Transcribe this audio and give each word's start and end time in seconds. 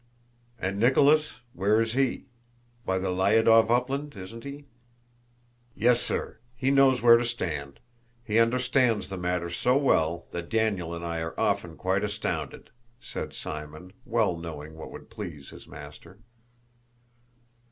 "And 0.57 0.79
Nicholas? 0.79 1.41
Where 1.53 1.79
is 1.79 1.93
he? 1.93 2.25
By 2.87 2.97
the 2.97 3.09
Lyádov 3.09 3.69
upland, 3.69 4.15
isn't 4.15 4.43
he?" 4.45 4.65
"Yes, 5.75 6.01
sir. 6.01 6.39
He 6.55 6.71
knows 6.71 7.03
where 7.03 7.17
to 7.17 7.23
stand. 7.23 7.79
He 8.23 8.39
understands 8.39 9.09
the 9.09 9.17
matter 9.17 9.47
so 9.51 9.77
well 9.77 10.25
that 10.31 10.49
Daniel 10.49 10.95
and 10.95 11.05
I 11.05 11.19
are 11.19 11.39
often 11.39 11.77
quite 11.77 12.03
astounded," 12.03 12.71
said 12.99 13.31
Simon, 13.35 13.93
well 14.03 14.35
knowing 14.35 14.73
what 14.75 14.89
would 14.89 15.11
please 15.11 15.49
his 15.49 15.67
master. 15.67 16.17